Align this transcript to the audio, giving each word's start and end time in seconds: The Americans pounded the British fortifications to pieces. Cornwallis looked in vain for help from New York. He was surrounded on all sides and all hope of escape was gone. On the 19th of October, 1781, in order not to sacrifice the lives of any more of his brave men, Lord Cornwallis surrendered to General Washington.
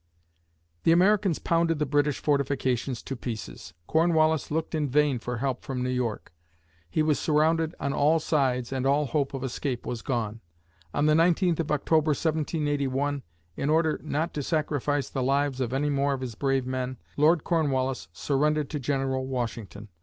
The 0.81 0.91
Americans 0.91 1.37
pounded 1.37 1.77
the 1.77 1.85
British 1.85 2.17
fortifications 2.19 3.03
to 3.03 3.15
pieces. 3.15 3.75
Cornwallis 3.85 4.49
looked 4.49 4.73
in 4.73 4.89
vain 4.89 5.19
for 5.19 5.37
help 5.37 5.61
from 5.63 5.83
New 5.83 5.91
York. 5.91 6.33
He 6.89 7.03
was 7.03 7.19
surrounded 7.19 7.75
on 7.79 7.93
all 7.93 8.19
sides 8.19 8.73
and 8.73 8.87
all 8.87 9.05
hope 9.05 9.35
of 9.35 9.43
escape 9.43 9.85
was 9.85 10.01
gone. 10.01 10.41
On 10.91 11.05
the 11.05 11.13
19th 11.13 11.59
of 11.59 11.71
October, 11.71 12.13
1781, 12.17 13.21
in 13.55 13.69
order 13.69 13.99
not 14.03 14.33
to 14.33 14.41
sacrifice 14.41 15.07
the 15.07 15.21
lives 15.21 15.61
of 15.61 15.71
any 15.71 15.91
more 15.91 16.13
of 16.13 16.21
his 16.21 16.33
brave 16.33 16.65
men, 16.65 16.97
Lord 17.15 17.43
Cornwallis 17.43 18.07
surrendered 18.11 18.71
to 18.71 18.79
General 18.79 19.27
Washington. 19.27 19.87